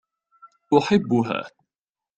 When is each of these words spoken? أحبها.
أحبها. 0.77 1.51